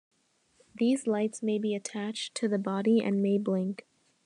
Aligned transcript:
These 0.73 1.05
lights 1.05 1.43
may 1.43 1.59
be 1.59 1.75
attached 1.75 2.33
to 2.37 2.47
the 2.47 2.57
body 2.57 3.01
and 3.03 3.21
may 3.21 3.37
blink. 3.37 3.85